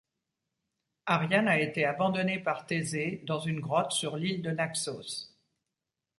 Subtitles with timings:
[1.05, 5.37] Ariane a été abandonnée par Thésée, dans une grotte sur l'île de Naxos.